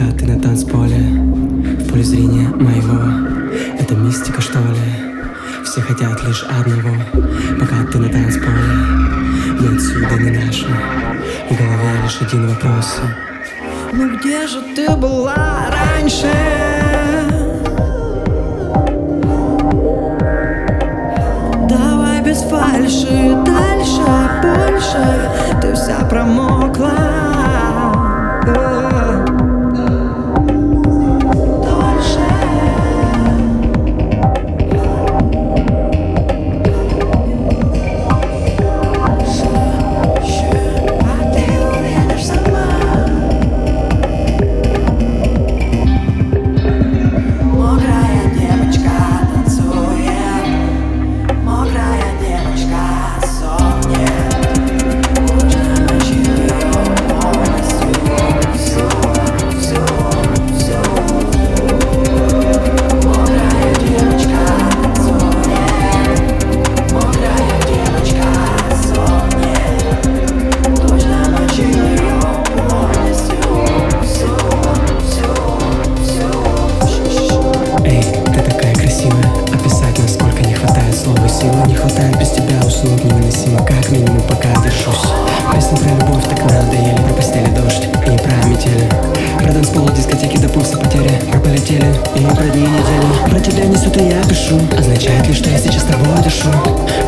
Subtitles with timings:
[0.00, 0.96] Пока ты на танцполе.
[0.96, 3.52] В поле зрения моего.
[3.78, 5.12] Это мистика что ли?
[5.62, 6.96] Все хотят лишь одного.
[7.58, 8.54] Пока ты на танцполе.
[9.60, 10.68] Ни отсюда, ни наша
[11.50, 12.98] В голове лишь один вопрос.
[13.92, 16.32] Ну где же ты была раньше?
[21.68, 24.00] Давай без фальши, дальше,
[24.40, 25.60] больше.
[25.60, 27.19] Ты вся промокла
[82.40, 85.10] тебя уснуть невыносимо Как минимум пока держусь.
[85.52, 88.88] Песни про любовь так надоели Про постели дождь и про метели.
[89.38, 93.30] Про танцпол, дискотеки до пульса потери Про полетели и про дни недели.
[93.30, 96.48] Про тебя несут и я пишу Означает ли, что я сейчас с тобой дышу.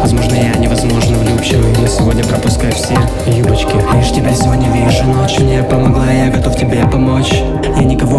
[0.01, 3.77] Возможно, я невозможно влюбчивый Но сегодня пропускаю все юбочки.
[3.97, 7.33] Лишь тебя сегодня вижу Ночью мне помогла, я готов тебе помочь.
[7.77, 8.12] Я никого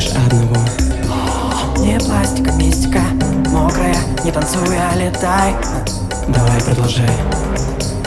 [0.00, 0.56] лишь одного
[1.78, 3.00] Не пластика, мистика,
[3.48, 5.54] мокрая, не танцуй, а летай.
[6.28, 7.10] Давай продолжай.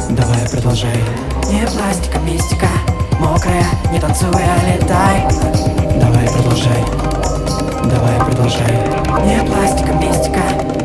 [0.10, 1.04] Давай продолжай.
[1.52, 2.68] Не пластика, мистика,
[3.20, 5.28] мокрая, не танцуй, а летай.
[6.00, 6.84] Давай продолжай.
[7.84, 8.74] Давай продолжай.
[9.26, 10.42] Не пластика, мистика,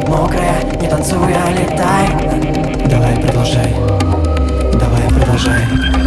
[0.09, 2.87] мокрая, не танцуй, а летай.
[2.87, 3.75] Давай продолжай.
[4.75, 5.99] Давай продолжай